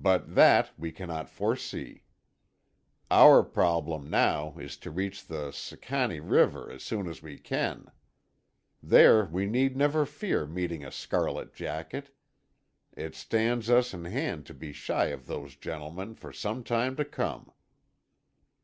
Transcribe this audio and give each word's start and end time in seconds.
But 0.00 0.36
that 0.36 0.70
we 0.78 0.92
cannot 0.92 1.28
foresee. 1.28 2.04
Our 3.10 3.42
problem, 3.42 4.08
now, 4.08 4.56
is 4.56 4.76
to 4.76 4.90
reach 4.92 5.26
the 5.26 5.50
Sicannie 5.50 6.20
River 6.20 6.70
as 6.70 6.84
soon 6.84 7.08
as 7.08 7.22
we 7.22 7.38
can. 7.40 7.90
There 8.80 9.24
we 9.24 9.46
need 9.46 9.76
never 9.76 10.06
fear 10.06 10.46
meeting 10.46 10.84
a 10.84 10.92
scarlet 10.92 11.52
jacket. 11.56 12.14
It 12.96 13.16
stands 13.16 13.68
us 13.68 13.92
in 13.92 14.04
hand 14.04 14.46
to 14.46 14.54
be 14.54 14.72
shy 14.72 15.06
of 15.06 15.26
those 15.26 15.56
gentlemen, 15.56 16.14
for 16.14 16.32
some 16.32 16.62
time 16.62 16.94
to 16.94 17.04
come." 17.04 17.50